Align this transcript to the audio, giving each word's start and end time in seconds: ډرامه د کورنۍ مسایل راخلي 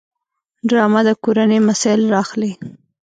ډرامه 0.67 1.01
د 1.07 1.09
کورنۍ 1.23 1.59
مسایل 1.69 2.01
راخلي 2.15 2.51